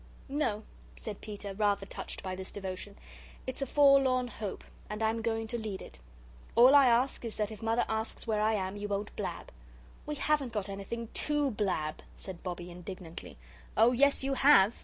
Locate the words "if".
7.51-7.61